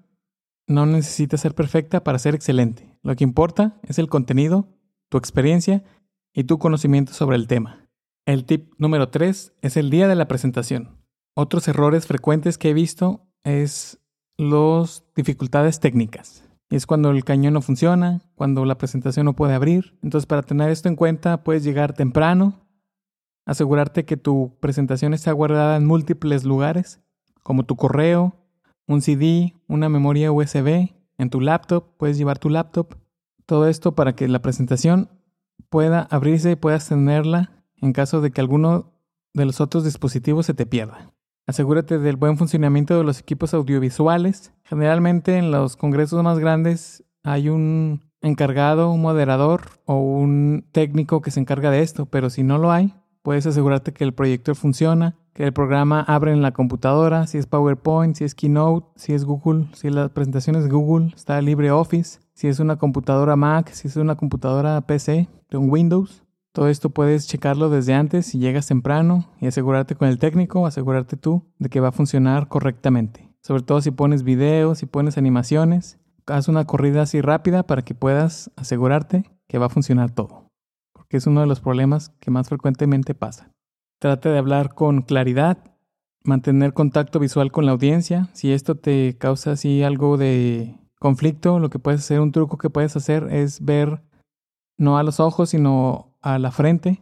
no 0.65 0.85
necesita 0.85 1.37
ser 1.37 1.53
perfecta 1.53 2.03
para 2.03 2.17
ser 2.17 2.35
excelente. 2.35 2.97
Lo 3.03 3.15
que 3.15 3.25
importa 3.25 3.79
es 3.83 3.99
el 3.99 4.07
contenido, 4.07 4.69
tu 5.09 5.17
experiencia 5.17 5.83
y 6.33 6.45
tu 6.45 6.57
conocimiento 6.57 7.13
sobre 7.13 7.35
el 7.35 7.47
tema. 7.47 7.89
El 8.25 8.45
tip 8.45 8.73
número 8.77 9.09
3 9.09 9.53
es 9.61 9.77
el 9.77 9.89
día 9.89 10.07
de 10.07 10.15
la 10.15 10.29
presentación. 10.29 11.03
Otros 11.35 11.67
errores 11.67 12.07
frecuentes 12.07 12.57
que 12.57 12.69
he 12.69 12.73
visto 12.73 13.27
es 13.43 13.99
las 14.37 15.03
dificultades 15.15 15.81
técnicas. 15.81 16.49
Es 16.69 16.85
cuando 16.87 17.11
el 17.11 17.25
cañón 17.25 17.55
no 17.55 17.61
funciona, 17.61 18.21
cuando 18.35 18.63
la 18.63 18.77
presentación 18.77 19.25
no 19.25 19.35
puede 19.35 19.53
abrir. 19.53 19.99
Entonces, 20.01 20.25
para 20.25 20.43
tener 20.43 20.69
esto 20.69 20.87
en 20.87 20.95
cuenta, 20.95 21.43
puedes 21.43 21.65
llegar 21.65 21.93
temprano, 21.93 22.65
asegurarte 23.45 24.05
que 24.05 24.15
tu 24.15 24.57
presentación 24.61 25.13
está 25.13 25.33
guardada 25.33 25.75
en 25.75 25.85
múltiples 25.85 26.45
lugares, 26.45 27.01
como 27.43 27.65
tu 27.65 27.75
correo, 27.75 28.42
un 28.87 29.01
CD, 29.01 29.53
una 29.67 29.89
memoria 29.89 30.31
USB 30.31 30.89
en 31.17 31.29
tu 31.29 31.41
laptop, 31.41 31.85
puedes 31.97 32.17
llevar 32.17 32.39
tu 32.39 32.49
laptop, 32.49 32.95
todo 33.45 33.67
esto 33.67 33.95
para 33.95 34.15
que 34.15 34.27
la 34.27 34.41
presentación 34.41 35.09
pueda 35.69 36.07
abrirse 36.11 36.51
y 36.51 36.55
puedas 36.55 36.87
tenerla 36.87 37.63
en 37.81 37.93
caso 37.93 38.21
de 38.21 38.31
que 38.31 38.41
alguno 38.41 38.93
de 39.33 39.45
los 39.45 39.61
otros 39.61 39.83
dispositivos 39.83 40.45
se 40.45 40.53
te 40.53 40.65
pierda. 40.65 41.11
Asegúrate 41.45 41.99
del 41.99 42.15
buen 42.15 42.37
funcionamiento 42.37 42.97
de 42.97 43.03
los 43.03 43.19
equipos 43.19 43.53
audiovisuales. 43.53 44.53
Generalmente 44.63 45.37
en 45.37 45.51
los 45.51 45.75
congresos 45.75 46.23
más 46.23 46.39
grandes 46.39 47.03
hay 47.23 47.49
un 47.49 48.01
encargado, 48.21 48.91
un 48.91 49.01
moderador 49.01 49.63
o 49.85 49.95
un 49.95 50.65
técnico 50.71 51.21
que 51.21 51.31
se 51.31 51.41
encarga 51.41 51.71
de 51.71 51.81
esto, 51.81 52.05
pero 52.05 52.29
si 52.29 52.43
no 52.43 52.57
lo 52.57 52.71
hay, 52.71 52.93
puedes 53.21 53.45
asegurarte 53.45 53.91
que 53.93 54.05
el 54.05 54.13
proyector 54.13 54.55
funciona, 54.55 55.15
que 55.33 55.43
el 55.43 55.53
programa 55.53 56.01
abre 56.01 56.31
en 56.31 56.41
la 56.41 56.51
computadora, 56.51 57.25
si 57.27 57.37
es 57.37 57.47
PowerPoint, 57.47 58.15
si 58.15 58.23
es 58.23 58.35
Keynote, 58.35 58.87
si 58.95 59.13
es 59.13 59.25
Google, 59.25 59.67
si 59.73 59.89
la 59.89 60.09
presentación 60.09 60.55
es 60.55 60.69
Google, 60.69 61.11
está 61.15 61.41
LibreOffice, 61.41 62.19
si 62.33 62.47
es 62.47 62.59
una 62.59 62.77
computadora 62.77 63.35
Mac, 63.35 63.69
si 63.71 63.87
es 63.87 63.95
una 63.95 64.15
computadora 64.15 64.79
PC 64.81 65.27
de 65.49 65.57
un 65.57 65.69
Windows. 65.69 66.23
Todo 66.51 66.67
esto 66.67 66.91
puedes 66.91 67.27
checarlo 67.27 67.71
desde 67.71 67.95
antes 67.95 68.27
si 68.27 68.37
llegas 68.37 68.67
temprano 68.67 69.25
y 69.41 69.47
asegurarte 69.47 69.95
con 69.95 70.07
el 70.07 70.19
técnico, 70.19 70.67
asegurarte 70.67 71.17
tú 71.17 71.43
de 71.57 71.69
que 71.69 71.79
va 71.79 71.87
a 71.87 71.93
funcionar 71.93 72.47
correctamente. 72.47 73.33
Sobre 73.41 73.63
todo 73.63 73.81
si 73.81 73.89
pones 73.89 74.23
videos, 74.23 74.77
si 74.77 74.85
pones 74.85 75.17
animaciones, 75.17 75.97
haz 76.27 76.47
una 76.47 76.65
corrida 76.65 77.01
así 77.01 77.21
rápida 77.21 77.63
para 77.63 77.81
que 77.81 77.95
puedas 77.95 78.51
asegurarte 78.55 79.23
que 79.47 79.57
va 79.57 79.65
a 79.65 79.69
funcionar 79.69 80.11
todo. 80.11 80.47
Porque 80.93 81.17
es 81.17 81.25
uno 81.25 81.41
de 81.41 81.47
los 81.47 81.59
problemas 81.59 82.09
que 82.19 82.29
más 82.29 82.49
frecuentemente 82.49 83.15
pasa. 83.15 83.51
Trata 83.99 84.31
de 84.31 84.37
hablar 84.37 84.73
con 84.73 85.01
claridad, 85.01 85.57
mantener 86.23 86.73
contacto 86.73 87.19
visual 87.19 87.51
con 87.51 87.65
la 87.65 87.71
audiencia. 87.71 88.29
Si 88.33 88.51
esto 88.51 88.75
te 88.75 89.17
causa 89.17 89.51
así 89.51 89.83
algo 89.83 90.17
de 90.17 90.79
conflicto, 90.99 91.59
lo 91.59 91.69
que 91.69 91.79
puedes 91.79 92.01
hacer, 92.01 92.19
un 92.19 92.31
truco 92.31 92.57
que 92.57 92.69
puedes 92.69 92.95
hacer 92.95 93.27
es 93.31 93.63
ver 93.63 94.03
no 94.77 94.97
a 94.97 95.03
los 95.03 95.19
ojos, 95.19 95.49
sino 95.49 96.17
a 96.21 96.39
la 96.39 96.51
frente. 96.51 97.01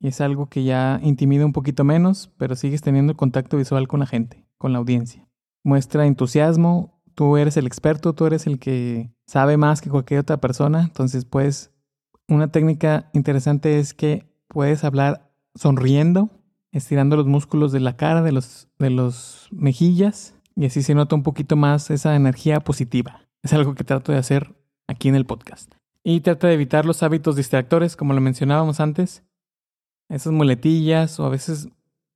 Y 0.00 0.08
es 0.08 0.20
algo 0.20 0.46
que 0.46 0.64
ya 0.64 1.00
intimida 1.02 1.46
un 1.46 1.52
poquito 1.52 1.84
menos, 1.84 2.32
pero 2.36 2.56
sigues 2.56 2.82
teniendo 2.82 3.16
contacto 3.16 3.56
visual 3.56 3.86
con 3.86 4.00
la 4.00 4.06
gente, 4.06 4.44
con 4.58 4.72
la 4.72 4.78
audiencia. 4.78 5.28
Muestra 5.62 6.06
entusiasmo, 6.06 7.00
tú 7.14 7.36
eres 7.36 7.56
el 7.56 7.66
experto, 7.66 8.14
tú 8.14 8.26
eres 8.26 8.46
el 8.46 8.58
que 8.58 9.12
sabe 9.26 9.56
más 9.56 9.80
que 9.80 9.90
cualquier 9.90 10.20
otra 10.20 10.38
persona, 10.38 10.82
entonces 10.82 11.24
pues 11.24 11.72
una 12.28 12.50
técnica 12.50 13.10
interesante 13.12 13.78
es 13.78 13.94
que 13.94 14.28
puedes 14.48 14.84
hablar 14.84 15.31
sonriendo, 15.54 16.30
estirando 16.72 17.16
los 17.16 17.26
músculos 17.26 17.72
de 17.72 17.80
la 17.80 17.96
cara, 17.96 18.22
de 18.22 18.32
los, 18.32 18.68
de 18.78 18.90
los 18.90 19.48
mejillas, 19.50 20.34
y 20.54 20.66
así 20.66 20.82
se 20.82 20.94
nota 20.94 21.14
un 21.14 21.22
poquito 21.22 21.56
más 21.56 21.90
esa 21.90 22.14
energía 22.16 22.60
positiva. 22.60 23.20
Es 23.42 23.52
algo 23.52 23.74
que 23.74 23.84
trato 23.84 24.12
de 24.12 24.18
hacer 24.18 24.54
aquí 24.86 25.08
en 25.08 25.14
el 25.14 25.26
podcast. 25.26 25.72
Y 26.04 26.20
trata 26.20 26.48
de 26.48 26.54
evitar 26.54 26.84
los 26.84 27.02
hábitos 27.02 27.36
distractores, 27.36 27.96
como 27.96 28.12
lo 28.12 28.20
mencionábamos 28.20 28.80
antes, 28.80 29.22
esas 30.08 30.32
muletillas 30.32 31.18
o 31.20 31.26
a 31.26 31.30
veces 31.30 31.68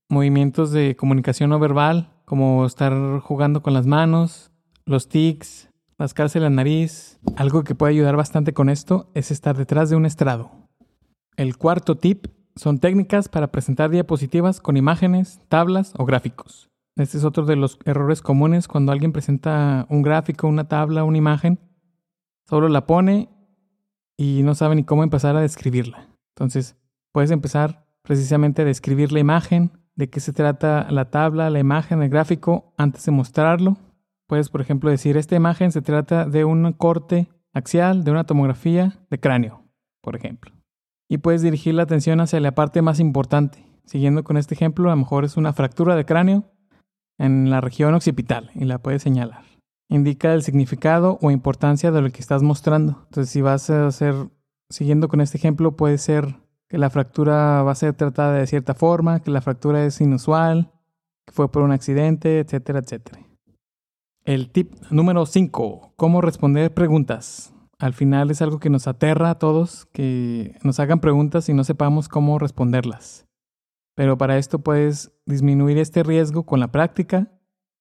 movimientos 0.09 0.71
de 0.71 0.97
comunicación 0.97 1.51
no 1.51 1.59
verbal, 1.59 2.13
como 2.25 2.67
estar 2.67 3.21
jugando 3.21 3.63
con 3.63 3.75
las 3.75 3.87
manos, 3.87 4.51
los 4.85 5.09
tics, 5.09 5.71
rascarse 5.99 6.41
la 6.41 6.51
nariz. 6.51 7.19
Algo 7.37 7.65
que 7.65 7.75
puede 7.75 7.93
ayudar 7.93 8.17
bastante 8.17 8.53
con 8.53 8.69
esto 8.69 9.11
es 9.15 9.31
estar 9.31 9.57
detrás 9.57 9.91
de 9.91 9.97
un 9.97 10.07
estrado. 10.07 10.51
El 11.37 11.57
cuarto 11.57 11.97
tip 11.97 12.27
son 12.57 12.79
técnicas 12.79 13.29
para 13.29 13.53
presentar 13.53 13.91
diapositivas 13.91 14.61
con 14.61 14.77
imágenes, 14.77 15.41
tablas 15.49 15.93
o 15.99 16.07
gráficos. 16.07 16.71
Este 16.97 17.19
es 17.19 17.25
otro 17.25 17.45
de 17.45 17.57
los 17.57 17.79
errores 17.85 18.23
comunes 18.23 18.67
cuando 18.69 18.91
alguien 18.91 19.13
presenta 19.13 19.87
un 19.91 20.01
gráfico, 20.01 20.49
una 20.49 20.67
tabla, 20.67 21.05
una 21.05 21.19
imagen. 21.19 21.59
Solo 22.49 22.69
la 22.69 22.87
pone 22.87 23.29
y 24.17 24.43
no 24.43 24.55
sabe 24.55 24.75
ni 24.75 24.85
cómo 24.85 25.03
empezar 25.03 25.37
a 25.37 25.43
describirla. 25.43 26.09
Entonces, 26.35 26.77
puedes 27.13 27.31
empezar 27.31 27.85
precisamente 28.03 28.63
a 28.63 28.65
describir 28.65 29.13
la 29.13 29.21
imagen, 29.21 29.73
de 29.95 30.09
qué 30.09 30.21
se 30.21 30.33
trata 30.33 30.91
la 30.91 31.11
tabla, 31.11 31.51
la 31.51 31.59
imagen, 31.59 32.03
el 32.03 32.09
gráfico 32.09 32.73
antes 32.79 33.05
de 33.05 33.13
mostrarlo. 33.13 33.77
Puedes, 34.27 34.49
por 34.49 34.63
ejemplo, 34.63 34.89
decir, 34.89 35.19
esta 35.19 35.37
imagen 35.37 35.73
se 35.73 35.83
trata 35.83 36.25
de 36.25 36.45
un 36.47 36.73
corte 36.73 37.29
axial 37.53 38.05
de 38.05 38.11
una 38.11 38.25
tomografía 38.25 38.99
de 39.11 39.21
cráneo, 39.21 39.65
por 40.01 40.17
ejemplo. 40.17 40.56
Y 41.09 41.19
puedes 41.19 41.43
dirigir 41.43 41.75
la 41.75 41.85
atención 41.85 42.21
hacia 42.21 42.41
la 42.41 42.55
parte 42.55 42.83
más 42.83 43.01
importante. 43.01 43.65
Siguiendo 43.85 44.25
con 44.25 44.37
este 44.37 44.55
ejemplo, 44.55 44.89
a 44.89 44.95
lo 44.95 44.97
mejor 44.97 45.25
es 45.25 45.37
una 45.37 45.53
fractura 45.53 45.95
de 45.95 46.05
cráneo 46.05 46.45
en 47.19 47.51
la 47.51 47.61
región 47.61 47.95
occipital 47.95 48.51
y 48.55 48.65
la 48.65 48.79
puedes 48.79 49.03
señalar. 49.03 49.45
Indica 49.89 50.35
el 50.35 50.43
significado 50.43 51.19
o 51.23 51.31
importancia 51.31 51.93
de 51.93 52.03
lo 52.03 52.11
que 52.11 52.21
estás 52.21 52.43
mostrando. 52.43 53.03
Entonces, 53.05 53.31
si 53.31 53.41
vas 53.41 53.71
a 53.71 53.87
hacer, 53.87 54.15
siguiendo 54.69 55.09
con 55.09 55.21
este 55.21 55.39
ejemplo, 55.39 55.77
puede 55.77 55.99
ser 55.99 56.37
que 56.69 56.79
la 56.79 56.91
fractura 56.91 57.63
va 57.63 57.71
a 57.71 57.77
ser 57.77 57.95
tratada 57.95 58.35
de 58.35 58.47
cierta 58.49 58.75
forma, 58.75 59.21
que 59.21 59.31
la 59.31 59.41
fractura 59.41 59.85
es 59.85 60.01
inusual, 60.01 60.73
que 61.25 61.33
fue 61.33 61.51
por 61.51 61.63
un 61.63 61.71
accidente, 61.71 62.41
etcétera, 62.41 62.81
etcétera. 62.81 63.21
El 64.25 64.51
tip 64.51 64.75
número 64.91 65.25
5, 65.25 65.93
cómo 65.95 66.21
responder 66.21 66.75
preguntas. 66.75 67.55
Al 67.79 67.93
final 67.93 68.31
es 68.31 68.41
algo 68.41 68.59
que 68.59 68.71
nos 68.71 68.87
aterra 68.87 69.31
a 69.31 69.39
todos, 69.39 69.87
que 69.93 70.57
nos 70.63 70.81
hagan 70.81 71.01
preguntas 71.01 71.49
y 71.49 71.55
no 71.55 71.63
sepamos 71.63 72.09
cómo 72.09 72.39
responderlas. 72.39 73.27
Pero 73.95 74.17
para 74.17 74.39
esto 74.39 74.61
puedes 74.61 75.13
disminuir 75.27 75.79
este 75.79 76.03
riesgo 76.03 76.45
con 76.45 76.61
la 76.61 76.73
práctica. 76.73 77.33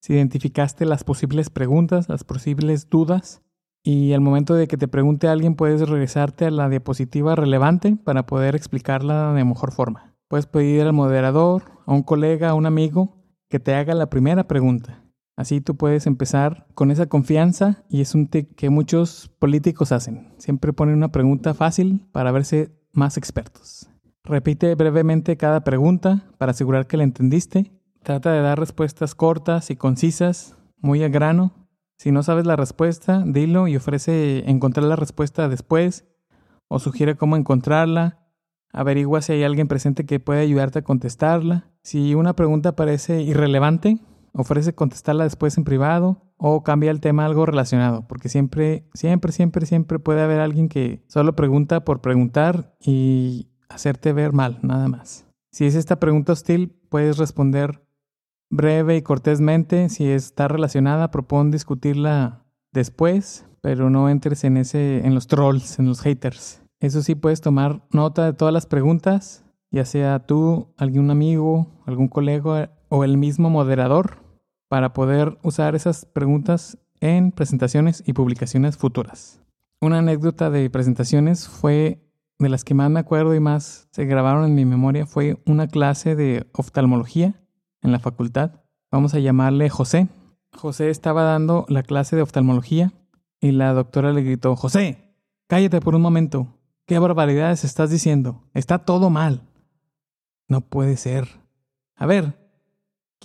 Si 0.01 0.13
identificaste 0.13 0.85
las 0.85 1.03
posibles 1.03 1.49
preguntas, 1.49 2.09
las 2.09 2.23
posibles 2.23 2.89
dudas, 2.89 3.41
y 3.83 4.13
al 4.13 4.21
momento 4.21 4.55
de 4.55 4.67
que 4.67 4.77
te 4.77 4.87
pregunte 4.87 5.27
alguien 5.27 5.55
puedes 5.55 5.87
regresarte 5.87 6.45
a 6.45 6.51
la 6.51 6.69
diapositiva 6.69 7.35
relevante 7.35 7.95
para 7.95 8.25
poder 8.25 8.55
explicarla 8.55 9.31
de 9.33 9.45
mejor 9.45 9.71
forma. 9.71 10.15
Puedes 10.27 10.47
pedir 10.47 10.81
al 10.81 10.93
moderador, 10.93 11.63
a 11.85 11.93
un 11.93 12.01
colega, 12.01 12.49
a 12.49 12.53
un 12.55 12.65
amigo 12.65 13.23
que 13.47 13.59
te 13.59 13.75
haga 13.75 13.93
la 13.93 14.09
primera 14.09 14.47
pregunta. 14.47 15.04
Así 15.35 15.61
tú 15.61 15.75
puedes 15.75 16.07
empezar 16.07 16.67
con 16.75 16.91
esa 16.91 17.07
confianza 17.07 17.83
y 17.89 18.01
es 18.01 18.15
un 18.15 18.27
tip 18.27 18.55
que 18.55 18.69
muchos 18.69 19.29
políticos 19.39 19.91
hacen. 19.91 20.33
Siempre 20.37 20.73
ponen 20.73 20.95
una 20.95 21.11
pregunta 21.11 21.53
fácil 21.53 22.07
para 22.11 22.31
verse 22.31 22.71
más 22.93 23.17
expertos. 23.17 23.89
Repite 24.23 24.73
brevemente 24.75 25.37
cada 25.37 25.63
pregunta 25.63 26.23
para 26.37 26.51
asegurar 26.51 26.87
que 26.87 26.97
la 26.97 27.03
entendiste. 27.03 27.71
Trata 28.03 28.31
de 28.31 28.41
dar 28.41 28.59
respuestas 28.59 29.13
cortas 29.15 29.69
y 29.71 29.75
concisas, 29.75 30.55
muy 30.79 31.03
al 31.03 31.11
grano, 31.11 31.65
si 31.97 32.11
no 32.11 32.23
sabes 32.23 32.45
la 32.45 32.55
respuesta, 32.55 33.23
dilo 33.25 33.67
y 33.67 33.77
ofrece 33.77 34.49
encontrar 34.49 34.85
la 34.85 34.97
respuesta 34.97 35.47
después 35.47 36.05
o 36.67 36.79
sugiere 36.79 37.15
cómo 37.15 37.37
encontrarla. 37.37 38.19
Averigua 38.73 39.21
si 39.21 39.33
hay 39.33 39.43
alguien 39.43 39.67
presente 39.67 40.05
que 40.05 40.19
puede 40.19 40.41
ayudarte 40.41 40.79
a 40.79 40.83
contestarla. 40.83 41.71
Si 41.83 42.13
una 42.13 42.35
pregunta 42.35 42.75
parece 42.75 43.21
irrelevante, 43.21 43.99
ofrece 44.35 44.75
contestarla 44.75 45.23
después 45.23 45.57
en 45.57 45.63
privado 45.63 46.21
o 46.37 46.63
cambia 46.63 46.91
el 46.91 46.99
tema 46.99 47.25
algo 47.25 47.45
relacionado, 47.45 48.07
porque 48.07 48.29
siempre, 48.29 48.87
siempre, 48.93 49.31
siempre, 49.31 49.65
siempre 49.65 49.99
puede 49.99 50.21
haber 50.21 50.39
alguien 50.39 50.69
que 50.69 51.03
solo 51.07 51.35
pregunta 51.35 51.85
por 51.85 52.01
preguntar 52.01 52.75
y 52.79 53.47
hacerte 53.69 54.13
ver 54.13 54.33
mal, 54.33 54.59
nada 54.61 54.87
más. 54.87 55.25
Si 55.51 55.65
es 55.65 55.75
esta 55.75 55.99
pregunta 55.99 56.33
hostil, 56.33 56.77
puedes 56.89 57.17
responder 57.17 57.81
breve 58.49 58.97
y 58.97 59.01
cortésmente. 59.01 59.89
Si 59.89 60.05
está 60.05 60.47
relacionada, 60.47 61.11
propon 61.11 61.49
discutirla 61.51 62.45
después, 62.73 63.45
pero 63.61 63.89
no 63.89 64.09
entres 64.09 64.43
en 64.43 64.57
ese, 64.57 65.05
en 65.05 65.15
los 65.15 65.27
trolls, 65.27 65.79
en 65.79 65.87
los 65.87 66.01
haters. 66.01 66.61
Eso 66.81 67.01
sí, 67.01 67.15
puedes 67.15 67.41
tomar 67.41 67.87
nota 67.91 68.25
de 68.25 68.33
todas 68.33 68.53
las 68.53 68.65
preguntas, 68.65 69.45
ya 69.71 69.85
sea 69.85 70.19
tú, 70.19 70.73
algún 70.77 71.09
amigo, 71.09 71.67
algún 71.85 72.09
colega 72.09 72.71
o 72.89 73.03
el 73.03 73.17
mismo 73.17 73.49
moderador, 73.49 74.24
para 74.75 74.91
poder 74.91 75.37
usar 75.41 75.73
esas 75.73 76.03
preguntas 76.03 76.77
en 76.99 77.31
presentaciones 77.31 78.03
y 78.05 78.11
publicaciones 78.11 78.75
futuras. 78.75 79.39
Una 79.79 79.99
anécdota 79.99 80.49
de 80.49 80.69
presentaciones 80.69 81.47
fue 81.47 82.01
de 82.39 82.49
las 82.49 82.65
que 82.65 82.73
más 82.73 82.91
me 82.91 82.99
acuerdo 82.99 83.33
y 83.35 83.39
más 83.39 83.87
se 83.91 84.03
grabaron 84.03 84.43
en 84.43 84.53
mi 84.53 84.65
memoria 84.65 85.05
fue 85.05 85.41
una 85.45 85.67
clase 85.67 86.17
de 86.17 86.49
oftalmología 86.51 87.41
en 87.83 87.93
la 87.93 87.99
facultad. 87.99 88.63
Vamos 88.91 89.13
a 89.13 89.19
llamarle 89.19 89.69
José. 89.69 90.09
José 90.51 90.89
estaba 90.89 91.23
dando 91.23 91.65
la 91.69 91.81
clase 91.81 92.17
de 92.17 92.23
oftalmología 92.23 92.91
y 93.39 93.51
la 93.51 93.71
doctora 93.71 94.11
le 94.11 94.23
gritó, 94.23 94.57
José, 94.57 95.15
cállate 95.47 95.79
por 95.79 95.95
un 95.95 96.01
momento. 96.01 96.49
¿Qué 96.85 96.99
barbaridades 96.99 97.63
estás 97.63 97.91
diciendo? 97.91 98.43
Está 98.53 98.79
todo 98.79 99.09
mal. 99.09 99.41
No 100.49 100.59
puede 100.59 100.97
ser. 100.97 101.29
A 101.95 102.05
ver, 102.05 102.44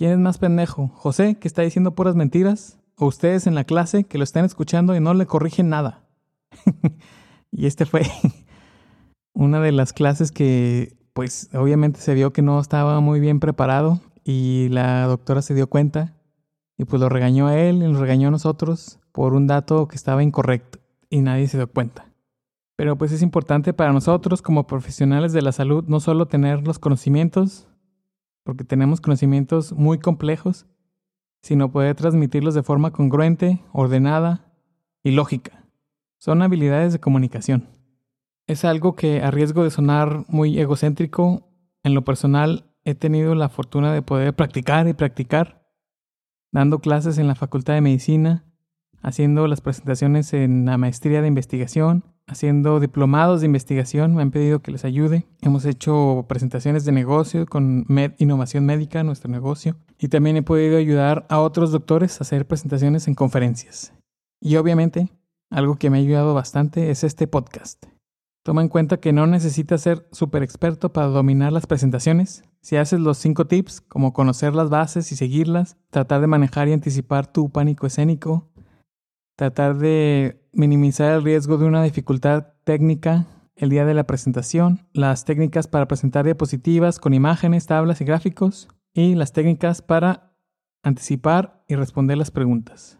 ¿quién 0.01 0.13
es 0.13 0.17
más 0.17 0.39
pendejo? 0.39 0.87
¿José, 0.95 1.35
que 1.35 1.47
está 1.47 1.61
diciendo 1.61 1.93
puras 1.93 2.15
mentiras? 2.15 2.79
¿O 2.97 3.05
ustedes 3.05 3.45
en 3.45 3.53
la 3.53 3.65
clase 3.65 4.03
que 4.03 4.17
lo 4.17 4.23
están 4.23 4.45
escuchando 4.45 4.95
y 4.95 4.99
no 4.99 5.13
le 5.13 5.27
corrigen 5.27 5.69
nada? 5.69 6.07
y 7.51 7.67
este 7.67 7.85
fue 7.85 8.01
una 9.35 9.59
de 9.59 9.71
las 9.71 9.93
clases 9.93 10.31
que, 10.31 10.97
pues, 11.13 11.51
obviamente 11.53 11.99
se 11.99 12.15
vio 12.15 12.33
que 12.33 12.41
no 12.41 12.59
estaba 12.59 12.99
muy 12.99 13.19
bien 13.19 13.39
preparado 13.39 13.99
y 14.23 14.69
la 14.69 15.05
doctora 15.05 15.43
se 15.43 15.53
dio 15.53 15.67
cuenta 15.67 16.15
y 16.79 16.85
pues 16.85 16.99
lo 16.99 17.07
regañó 17.07 17.45
a 17.45 17.59
él 17.59 17.75
y 17.75 17.87
nos 17.87 17.99
regañó 17.99 18.29
a 18.29 18.31
nosotros 18.31 18.99
por 19.11 19.35
un 19.35 19.45
dato 19.45 19.87
que 19.87 19.97
estaba 19.97 20.23
incorrecto 20.23 20.79
y 21.11 21.21
nadie 21.21 21.47
se 21.47 21.57
dio 21.57 21.71
cuenta. 21.71 22.07
Pero 22.75 22.97
pues 22.97 23.11
es 23.11 23.21
importante 23.21 23.71
para 23.71 23.93
nosotros 23.93 24.41
como 24.41 24.65
profesionales 24.65 25.31
de 25.31 25.43
la 25.43 25.51
salud 25.51 25.83
no 25.85 25.99
solo 25.99 26.25
tener 26.25 26.65
los 26.65 26.79
conocimientos, 26.79 27.67
porque 28.43 28.63
tenemos 28.63 29.01
conocimientos 29.01 29.73
muy 29.73 29.99
complejos, 29.99 30.65
sino 31.41 31.71
poder 31.71 31.95
transmitirlos 31.95 32.53
de 32.53 32.63
forma 32.63 32.91
congruente, 32.91 33.61
ordenada 33.73 34.53
y 35.03 35.11
lógica. 35.11 35.65
Son 36.17 36.41
habilidades 36.41 36.93
de 36.93 36.99
comunicación. 36.99 37.67
Es 38.47 38.65
algo 38.65 38.95
que 38.95 39.21
a 39.23 39.31
riesgo 39.31 39.63
de 39.63 39.71
sonar 39.71 40.25
muy 40.27 40.59
egocéntrico, 40.59 41.49
en 41.83 41.93
lo 41.93 42.03
personal 42.03 42.71
he 42.83 42.95
tenido 42.95 43.35
la 43.35 43.49
fortuna 43.49 43.93
de 43.93 44.01
poder 44.01 44.35
practicar 44.35 44.87
y 44.87 44.93
practicar, 44.93 45.67
dando 46.51 46.79
clases 46.79 47.17
en 47.17 47.27
la 47.27 47.35
Facultad 47.35 47.73
de 47.73 47.81
Medicina, 47.81 48.45
haciendo 49.01 49.47
las 49.47 49.61
presentaciones 49.61 50.33
en 50.33 50.65
la 50.65 50.77
maestría 50.77 51.21
de 51.21 51.27
investigación, 51.27 52.03
haciendo 52.31 52.79
diplomados 52.79 53.41
de 53.41 53.45
investigación, 53.45 54.15
me 54.15 54.21
han 54.21 54.31
pedido 54.31 54.61
que 54.61 54.71
les 54.71 54.85
ayude. 54.85 55.27
Hemos 55.41 55.65
hecho 55.65 56.25
presentaciones 56.27 56.85
de 56.85 56.91
negocio 56.91 57.45
con 57.45 57.85
Innovación 58.17 58.65
Médica, 58.65 59.03
nuestro 59.03 59.29
negocio, 59.29 59.75
y 59.99 60.07
también 60.07 60.37
he 60.37 60.43
podido 60.43 60.77
ayudar 60.77 61.25
a 61.29 61.39
otros 61.39 61.71
doctores 61.71 62.19
a 62.19 62.23
hacer 62.23 62.47
presentaciones 62.47 63.07
en 63.07 63.15
conferencias. 63.15 63.93
Y 64.39 64.55
obviamente, 64.55 65.09
algo 65.49 65.75
que 65.75 65.89
me 65.89 65.97
ha 65.97 66.01
ayudado 66.01 66.33
bastante 66.33 66.89
es 66.89 67.03
este 67.03 67.27
podcast. 67.27 67.85
Toma 68.43 68.63
en 68.63 68.69
cuenta 68.69 68.97
que 68.97 69.13
no 69.13 69.27
necesitas 69.27 69.81
ser 69.81 70.07
súper 70.11 70.41
experto 70.41 70.91
para 70.91 71.07
dominar 71.07 71.51
las 71.51 71.67
presentaciones. 71.67 72.43
Si 72.61 72.75
haces 72.75 72.99
los 72.99 73.19
cinco 73.19 73.45
tips, 73.45 73.81
como 73.81 74.13
conocer 74.13 74.55
las 74.55 74.69
bases 74.69 75.11
y 75.11 75.15
seguirlas, 75.15 75.77
tratar 75.91 76.21
de 76.21 76.27
manejar 76.27 76.67
y 76.67 76.73
anticipar 76.73 77.31
tu 77.31 77.51
pánico 77.51 77.85
escénico, 77.85 78.49
tratar 79.41 79.79
de 79.79 80.39
minimizar 80.53 81.13
el 81.13 81.23
riesgo 81.23 81.57
de 81.57 81.65
una 81.65 81.81
dificultad 81.81 82.53
técnica 82.63 83.25
el 83.55 83.71
día 83.71 83.85
de 83.85 83.95
la 83.95 84.03
presentación, 84.03 84.87
las 84.93 85.25
técnicas 85.25 85.67
para 85.67 85.87
presentar 85.87 86.25
diapositivas 86.25 86.99
con 86.99 87.15
imágenes, 87.15 87.65
tablas 87.65 88.01
y 88.01 88.05
gráficos, 88.05 88.67
y 88.93 89.15
las 89.15 89.33
técnicas 89.33 89.81
para 89.81 90.35
anticipar 90.83 91.63
y 91.67 91.73
responder 91.73 92.19
las 92.19 92.29
preguntas. 92.29 92.99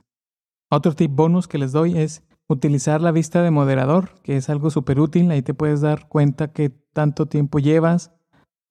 Otro 0.71 0.95
tip 0.95 1.11
bonus 1.13 1.47
que 1.47 1.59
les 1.59 1.73
doy 1.73 1.95
es 1.95 2.23
utilizar 2.47 3.01
la 3.01 3.11
vista 3.11 3.43
de 3.43 3.51
moderador, 3.51 4.19
que 4.23 4.35
es 4.35 4.49
algo 4.49 4.71
súper 4.71 4.99
útil. 4.99 5.29
Ahí 5.29 5.43
te 5.43 5.53
puedes 5.53 5.81
dar 5.81 6.07
cuenta 6.07 6.53
qué 6.53 6.71
tanto 6.71 7.27
tiempo 7.27 7.59
llevas, 7.59 8.15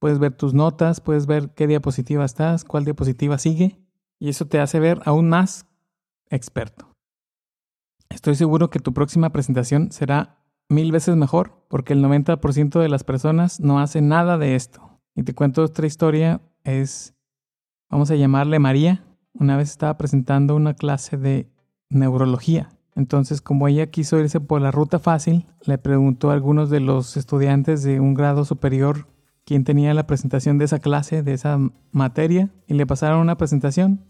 puedes 0.01 0.19
ver 0.19 0.33
tus 0.33 0.55
notas, 0.55 1.01
puedes 1.01 1.27
ver 1.27 1.55
qué 1.55 1.69
diapositiva 1.69 2.25
estás, 2.25 2.65
cuál 2.65 2.85
diapositiva 2.85 3.39
sigue, 3.39 3.79
y 4.19 4.29
eso 4.29 4.49
te 4.49 4.59
hace 4.59 4.81
ver 4.81 5.01
aún 5.05 5.29
más 5.29 5.69
experto. 6.31 6.90
Estoy 8.11 8.35
seguro 8.35 8.71
que 8.71 8.79
tu 8.79 8.93
próxima 8.93 9.31
presentación 9.31 9.91
será 9.93 10.37
mil 10.69 10.93
veces 10.93 11.17
mejor, 11.17 11.65
porque 11.69 11.95
el 11.95 12.05
90% 12.05 12.81
de 12.81 12.89
las 12.89 13.05
personas 13.05 13.61
no 13.61 13.81
hacen 13.81 14.09
nada 14.09 14.39
de 14.39 14.55
esto. 14.55 15.01
Y 15.15 15.23
te 15.23 15.35
cuento 15.35 15.63
otra 15.63 15.87
historia, 15.87 16.41
es, 16.65 17.15
vamos 17.89 18.11
a 18.11 18.17
llamarle 18.17 18.59
María. 18.59 19.05
Una 19.33 19.57
vez 19.57 19.71
estaba 19.71 19.97
presentando 19.97 20.55
una 20.55 20.75
clase 20.75 21.17
de 21.17 21.49
neurología 21.89 22.71
entonces, 23.01 23.41
como 23.41 23.69
ella 23.69 23.87
quiso 23.87 24.19
irse 24.19 24.41
por 24.41 24.61
la 24.61 24.71
ruta 24.71 24.99
fácil, 24.99 25.47
le 25.65 25.79
preguntó 25.79 26.31
a 26.31 26.35
algunos 26.35 26.71
de 26.71 26.81
los 26.81 27.17
estudiantes 27.17 27.83
de 27.83 28.01
un 28.01 28.15
grado 28.15 28.45
superior 28.45 29.07
quién 29.45 29.65
tenía 29.65 29.95
la 29.95 30.07
presentación 30.07 30.59
de 30.59 30.67
esa 30.67 30.81
clase, 30.81 31.23
de 31.23 31.33
esa 31.33 31.59
materia, 31.93 32.51
y 32.67 32.75
le 32.75 32.87
pasaron 32.87 33.21
una 33.21 33.37
presentación. 33.37 34.05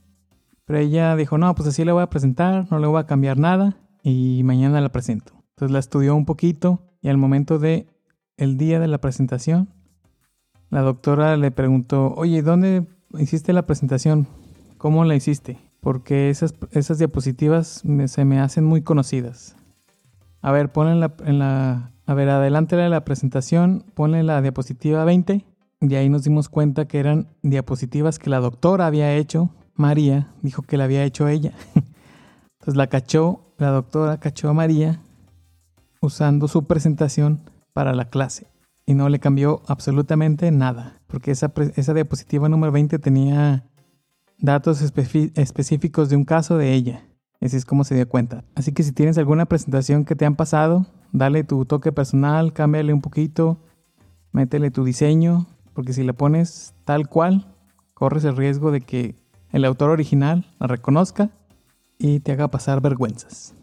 Pero 0.64 0.78
ella 0.78 1.14
dijo, 1.16 1.38
no, 1.38 1.54
pues 1.54 1.68
así 1.68 1.84
le 1.84 1.92
voy 1.92 2.02
a 2.02 2.10
presentar, 2.10 2.66
no 2.70 2.78
le 2.78 2.86
voy 2.86 3.00
a 3.00 3.06
cambiar 3.06 3.38
nada, 3.38 3.76
y 4.02 4.42
mañana 4.44 4.80
la 4.80 4.92
presento. 4.92 5.32
Entonces 5.50 5.72
la 5.72 5.78
estudió 5.78 6.14
un 6.14 6.24
poquito, 6.24 6.82
y 7.02 7.08
al 7.08 7.16
momento 7.16 7.58
de 7.58 7.86
el 8.36 8.56
día 8.56 8.80
de 8.80 8.88
la 8.88 8.98
presentación, 8.98 9.68
la 10.70 10.80
doctora 10.80 11.36
le 11.36 11.50
preguntó, 11.50 12.14
oye, 12.14 12.42
¿dónde 12.42 12.86
hiciste 13.18 13.52
la 13.52 13.66
presentación? 13.66 14.26
¿Cómo 14.78 15.04
la 15.04 15.14
hiciste? 15.14 15.58
Porque 15.80 16.30
esas, 16.30 16.54
esas 16.70 16.98
diapositivas 16.98 17.82
se 18.06 18.24
me 18.24 18.40
hacen 18.40 18.64
muy 18.64 18.82
conocidas. 18.82 19.56
A 20.42 20.52
ver, 20.52 20.72
ponle 20.72 20.92
en 21.24 21.38
la... 21.38 21.92
A 22.06 22.14
ver, 22.14 22.28
adelante 22.28 22.74
de 22.74 22.88
la 22.88 23.04
presentación, 23.04 23.84
ponle 23.94 24.24
la 24.24 24.42
diapositiva 24.42 25.04
20. 25.04 25.44
Y 25.82 25.94
ahí 25.94 26.08
nos 26.08 26.24
dimos 26.24 26.48
cuenta 26.48 26.88
que 26.88 26.98
eran 26.98 27.28
diapositivas 27.42 28.18
que 28.18 28.30
la 28.30 28.40
doctora 28.40 28.86
había 28.86 29.14
hecho. 29.14 29.50
María 29.74 30.34
dijo 30.42 30.62
que 30.62 30.76
la 30.76 30.84
había 30.84 31.04
hecho 31.04 31.28
ella. 31.28 31.52
Entonces 32.60 32.76
la 32.76 32.88
cachó, 32.88 33.54
la 33.56 33.70
doctora 33.70 34.18
cachó 34.18 34.50
a 34.50 34.52
María 34.52 35.00
usando 36.02 36.46
su 36.46 36.66
presentación 36.66 37.40
para 37.72 37.94
la 37.94 38.10
clase 38.10 38.48
y 38.84 38.92
no 38.92 39.08
le 39.08 39.18
cambió 39.18 39.62
absolutamente 39.66 40.50
nada, 40.50 41.00
porque 41.06 41.30
esa, 41.30 41.52
esa 41.76 41.94
diapositiva 41.94 42.50
número 42.50 42.70
20 42.70 42.98
tenía 42.98 43.64
datos 44.36 44.82
específicos 44.82 46.10
de 46.10 46.16
un 46.16 46.24
caso 46.24 46.58
de 46.58 46.74
ella. 46.74 47.06
Así 47.40 47.56
es 47.56 47.64
como 47.64 47.84
se 47.84 47.94
dio 47.94 48.06
cuenta. 48.06 48.44
Así 48.54 48.72
que 48.72 48.82
si 48.82 48.92
tienes 48.92 49.16
alguna 49.16 49.46
presentación 49.46 50.04
que 50.04 50.14
te 50.14 50.26
han 50.26 50.36
pasado, 50.36 50.84
dale 51.12 51.44
tu 51.44 51.64
toque 51.64 51.92
personal, 51.92 52.52
cámbiale 52.52 52.92
un 52.92 53.00
poquito, 53.00 53.58
métele 54.32 54.70
tu 54.70 54.84
diseño, 54.84 55.46
porque 55.72 55.94
si 55.94 56.02
la 56.02 56.12
pones 56.12 56.74
tal 56.84 57.08
cual, 57.08 57.54
corres 57.94 58.24
el 58.24 58.36
riesgo 58.36 58.70
de 58.70 58.82
que 58.82 59.16
el 59.50 59.64
autor 59.64 59.88
original 59.88 60.46
la 60.58 60.66
reconozca 60.66 61.30
y 62.00 62.20
te 62.20 62.32
haga 62.32 62.50
pasar 62.50 62.80
vergüenzas. 62.80 63.54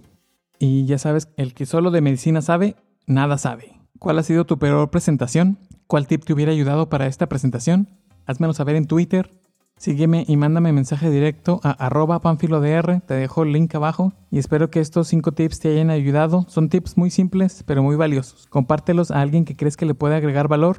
Y 0.60 0.86
ya 0.86 0.98
sabes, 0.98 1.28
el 1.36 1.54
que 1.54 1.66
solo 1.66 1.92
de 1.92 2.02
medicina 2.02 2.42
sabe, 2.42 2.76
nada 3.06 3.38
sabe. 3.38 3.82
¿Cuál 4.00 4.20
ha 4.20 4.24
sido 4.24 4.46
tu 4.46 4.60
peor 4.60 4.90
presentación? 4.90 5.58
¿Cuál 5.88 6.08
tip 6.08 6.24
te 6.24 6.34
hubiera 6.34 6.52
ayudado 6.52 6.88
para 6.88 7.08
esta 7.08 7.28
presentación? 7.28 7.90
Házmelo 8.26 8.54
saber 8.54 8.76
en 8.76 8.86
Twitter. 8.86 9.34
Sígueme 9.78 10.26
y 10.28 10.38
mándame 10.38 10.72
mensaje 10.72 11.10
directo 11.10 11.60
a 11.64 11.72
arroba 11.72 12.20
panfilodr, 12.20 13.02
te 13.02 13.14
dejo 13.14 13.44
el 13.44 13.54
link 13.54 13.76
abajo 13.76 14.14
y 14.32 14.40
espero 14.40 14.72
que 14.72 14.80
estos 14.80 15.08
5 15.08 15.34
tips 15.34 15.60
te 15.60 15.70
hayan 15.70 15.92
ayudado. 15.92 16.46
Son 16.48 16.70
tips 16.70 16.98
muy 16.98 17.12
simples 17.12 17.64
pero 17.64 17.84
muy 17.84 17.96
valiosos. 17.96 18.48
Compártelos 18.48 19.12
a 19.12 19.22
alguien 19.22 19.46
que 19.46 19.56
crees 19.56 19.78
que 19.78 19.86
le 19.86 19.94
puede 19.94 20.16
agregar 20.16 20.48
valor 20.48 20.78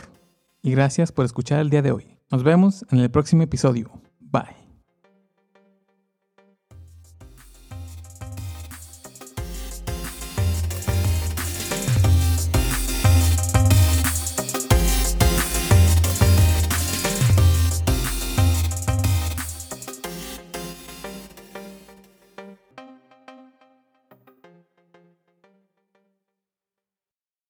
y 0.62 0.72
gracias 0.72 1.12
por 1.12 1.24
escuchar 1.24 1.60
el 1.60 1.70
día 1.70 1.82
de 1.82 1.92
hoy. 1.92 2.18
Nos 2.30 2.42
vemos 2.42 2.84
en 2.90 2.98
el 2.98 3.10
próximo 3.10 3.42
episodio. 3.42 3.90
Bye. 4.20 4.67